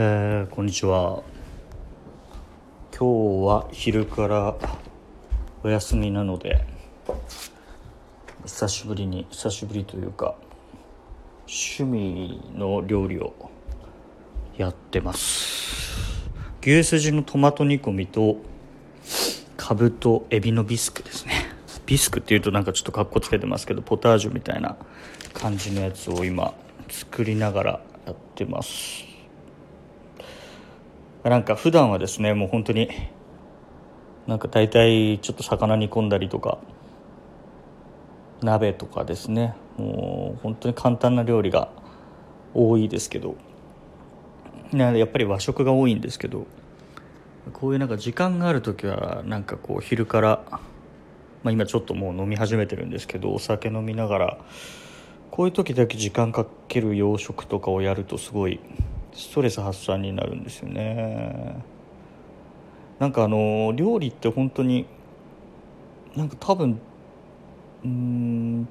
[0.00, 1.24] えーこんにちは。
[2.96, 4.54] 今日は昼から
[5.64, 6.64] お休みなので
[8.44, 10.36] 久しぶりに久しぶりというか
[11.48, 13.50] 趣味の料理を
[14.56, 16.30] やってます。
[16.62, 18.36] 牛すじのトマト煮込みと
[19.56, 21.32] かぶとエビのビスクですね。
[21.86, 24.76] ビスクっていうとなんかちょっとかっこつけてますけどポタージュみたいな
[25.32, 26.54] 感じのやつを今
[26.88, 29.17] 作りながらやってます。
[31.24, 32.90] なんか普段はですねもう本当に
[34.26, 36.58] なんか大体ちょっと魚煮込んだりとか
[38.42, 39.56] 鍋とかですね。
[39.76, 41.70] もう本当に簡単な料理が
[42.54, 43.36] 多いですけど。
[44.72, 46.46] ねやっぱり和食が多いんですけど
[47.52, 50.44] こういうなんか時間がある時はなんかこう昼から、
[51.42, 54.38] まあ、今ちょっともう飲み始めてるんですけどお酒飲みながら
[55.30, 58.60] こういう時だけ時間かける洋食とかをやるとすごい
[59.12, 61.56] ストレス発散になるんですよね。
[62.98, 64.86] なんかあの料理って本当に
[66.16, 66.80] なんか多分
[67.84, 68.68] うん、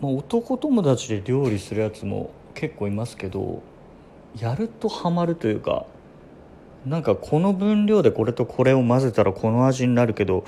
[0.00, 3.62] まあ、男友達で料理するやつも結構いますけど
[4.38, 5.84] やるとハマるというか
[6.86, 10.44] なんかこの分量でこれとこれを混ぜたらこの味になるけど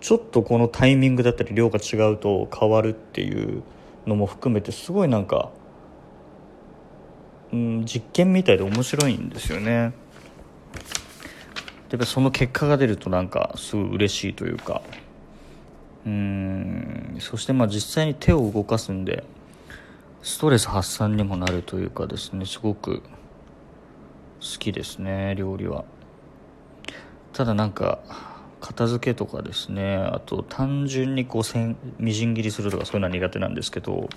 [0.00, 3.62] ちょっとこのタイミングだったり量が違うと変わるっていう
[4.06, 5.50] のも含めてすごいなんか、
[7.54, 9.92] うん、実験みたいで面白いんですよね。
[11.90, 14.82] やっぱその結果が出るとなんかすごい嬉しいというか
[16.04, 19.22] うんそしてまあ実際に手を動かすんで
[20.22, 23.02] ストレス発散にもなるというかですねすごく好
[24.58, 25.84] きですね料理は
[27.32, 28.00] ただなんか
[28.60, 34.08] 片付けとかですねあと単純にこうせんみじん切りするとかそういうのは苦手なんですけど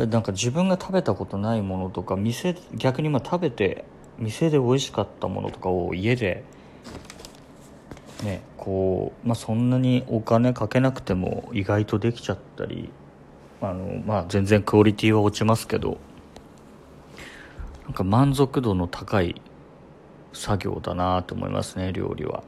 [0.00, 3.84] ぱりなんか自分が食べたことないものとか店逆にまあ食べて
[4.18, 6.42] 店で美味しかったものとかを家で
[8.22, 12.90] ねこうまあそんなにお金かけなくても意外とできちゃったり
[13.60, 15.98] あのまあ全然クオリティは落ちますけど
[17.84, 19.40] なんか満足度の高い
[20.32, 22.42] 作業だなと思いますね料理は。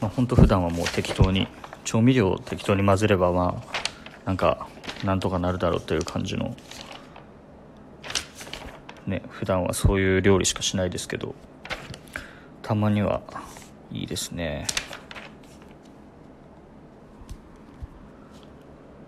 [0.00, 1.48] まあ、本当普段はもう適当に
[1.84, 4.68] 調味料を適当に混ぜればまあなんか
[5.04, 6.56] なんとかなるだろうという感じの。
[9.06, 11.34] ね普段はそういう料理しかしないですけど。
[12.62, 13.20] たまには
[13.92, 14.66] いいですね。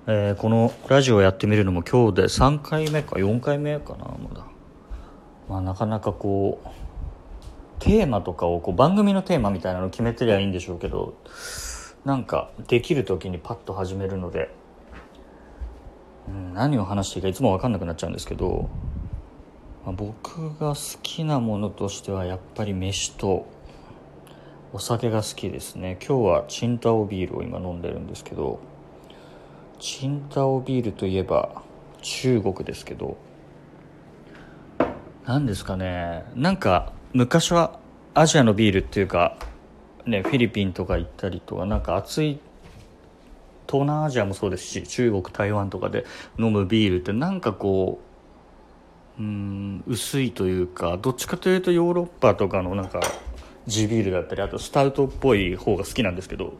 [0.07, 4.45] えーこのラジオやってみるのも今日で3回目か4回目かなまだ。
[5.49, 6.69] まあなかなかこう
[7.79, 11.17] テーマとかをこう番組のテーマみたいなの決めてりゃいいんでしょうけど
[12.05, 14.55] なんかできる時にパッと始めるので、
[16.55, 18.69] 何を話していいかいつも分かんなくなっちゃうんですけど、
[19.85, 23.47] まあ僕が好きなものとしてはやっぱり飯と
[24.73, 25.99] お酒が好きですね。
[26.07, 28.61] 今日はチンタオビールを今飲んでるんですけど
[29.79, 31.63] チンタオビールといえば
[32.03, 33.17] 中国ですけど
[35.25, 36.25] 何ですかね。
[36.35, 37.79] なんか昔は
[38.15, 39.37] アジアのビールっていうか、
[40.07, 42.39] ね、フィリピンとか行ったりとかなんか熱い
[43.69, 46.05] 東南アジアもそうですし中国台湾とかで
[46.39, 48.01] 飲むビールってなんかこ
[49.19, 53.01] ううん薄いというかどっちかというとヨーロッパとかのなんか
[53.67, 56.55] 地ビールだったりあとスタウトっぽい方が好きなんですけど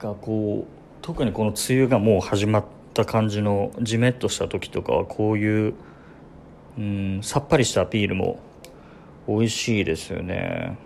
[0.00, 2.64] なんかこう特にこの梅雨がもう始まっ
[2.94, 5.74] た感じのジメッとした時とかはこういう
[6.76, 8.40] うんさっぱりしたビールも
[9.26, 10.78] 美味しいですよね。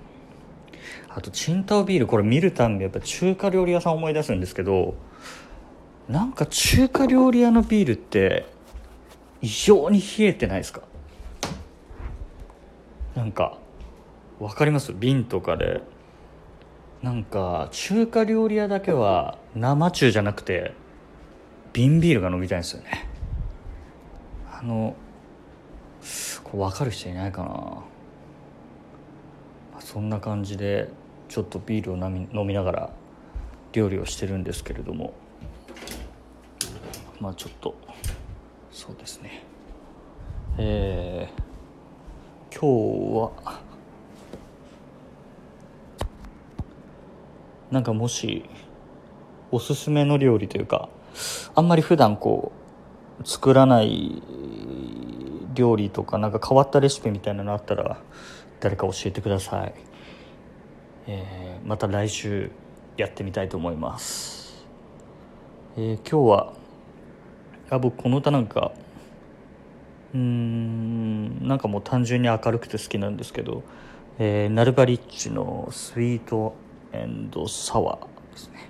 [1.15, 4.95] あとチンタオビールこれ見るたんびやっぱ中華料理屋さん思い出すんですけど
[6.09, 8.47] なんか中華料理屋のビールって
[9.41, 10.83] 異常に冷えてないですか？
[13.15, 13.59] なんか
[14.41, 14.95] わかります？
[14.95, 15.83] 瓶とかで。
[17.03, 20.73] なんか中華料理屋だけは生中じゃなくて
[21.73, 23.09] 瓶ビールが飲みたいんですよね。
[24.49, 24.95] あの
[26.45, 27.79] これ分かる人いないかな、
[29.81, 30.91] そんな感じで
[31.33, 32.91] ちょっとビールを飲み飲みながら
[33.73, 35.15] 料理をしてるんですけれども。
[37.21, 37.75] まあちょっと
[38.71, 39.43] そうですね。
[40.59, 43.61] えー、今日は
[47.71, 48.45] なんかもし
[49.51, 50.91] おすすめの料理というか
[51.55, 52.53] あんまり普段こ
[53.23, 54.23] う作らない
[55.55, 58.03] 料理とかなんか変わったレシピみたいなのあったら
[58.61, 59.75] 誰か教えてください、
[61.07, 62.51] えーまた来週
[62.97, 64.67] やってみたいと思います、
[65.77, 66.31] えー今日
[67.71, 68.73] は僕この歌なんか
[70.15, 73.63] うんなんかもう単純に明るくて好きなんですけど、
[74.19, 76.55] えー、ナルバリッチの「スイート
[76.93, 78.69] エンドサワー」ですね。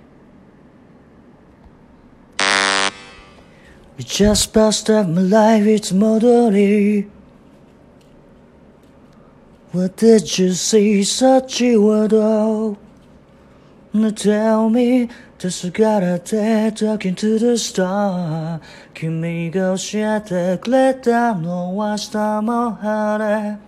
[3.97, 7.09] We just passed up my life, it's 戻り
[9.72, 12.78] What did you see, such a word of
[13.92, 15.08] Now tell me
[15.38, 18.60] 黄昏て talking to the star
[18.92, 23.58] 君が教えてくれたのは明日も晴れ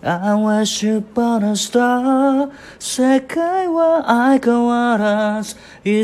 [0.00, 6.02] I wish you upon a star 世界は相変わらず急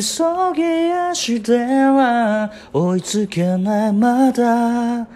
[0.56, 5.06] ぎ足では追いつけないまだ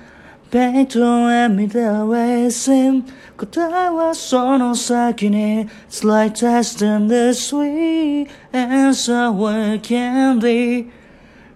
[0.52, 3.04] Paint and me the racing
[3.36, 10.90] 答えはその先に It's like testing the sweet answer where can be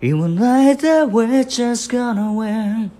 [0.03, 2.91] Even like that we're just gonna win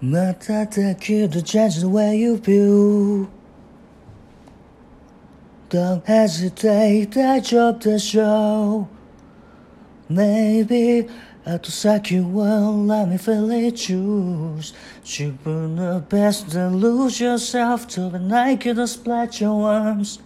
[0.00, 3.28] まただけど judge the way you feel
[5.70, 8.97] Don't hesitate 大丈夫でしょう
[10.10, 11.08] Maybe
[11.44, 20.20] 後先は let me feel it choose 自分の best then lose yourself 飛べないけど splat your arms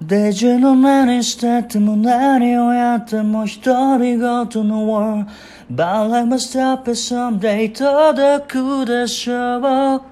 [0.00, 5.30] デジの何してても何をやっても独り言の world
[5.70, 10.09] But I must stop it someday 届くでしょう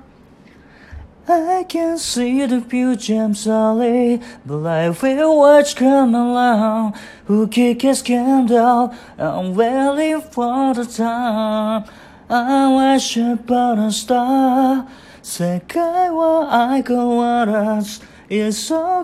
[1.27, 6.95] I can see the future, I'm sorry, but I feel what's come along.
[7.27, 8.95] Who kick a scandal?
[9.17, 11.85] I'm waiting for the time.
[12.29, 14.87] I wish upon a star.
[15.23, 18.47] 世界は相変わらず急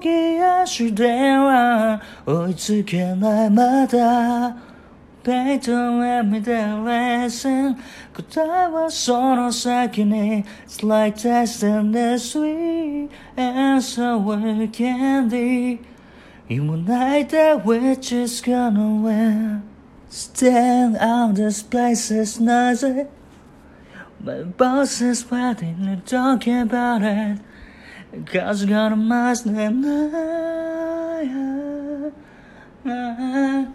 [0.03, 4.55] ぎ足では追いつけないまだ。
[5.25, 6.53] Pay to let me the
[6.83, 7.77] lesson
[8.15, 15.79] 答えはその先に It's like testing the sweet answer with candy
[16.49, 19.61] 言わないで we're just gonna win
[20.11, 23.07] Stand out this place is noisy
[24.25, 27.39] My boss is waiting and talking about it
[28.27, 29.87] Cause I got a mask and
[32.87, 33.67] I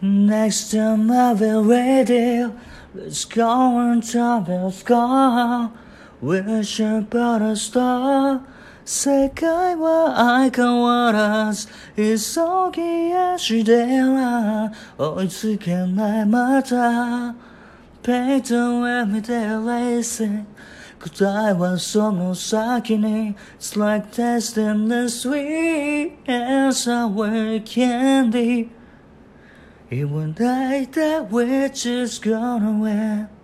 [0.00, 2.54] Next time I will radio,
[2.94, 5.72] let's go and travel, go.
[6.20, 8.42] Wish about a star.
[8.88, 12.12] 世界は相変わらず急
[12.72, 17.34] ぎ足では追いつけないまた
[18.04, 20.44] Pay to every day racing
[21.00, 27.64] 答えはその先に It's like testing the sweet answer with
[29.91, 33.40] candy Even like that we're just gonna win